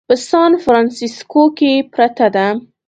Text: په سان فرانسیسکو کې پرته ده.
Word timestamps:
په 0.07 0.15
سان 0.29 0.51
فرانسیسکو 0.63 1.43
کې 1.57 1.71
پرته 1.93 2.27
ده. 2.35 2.47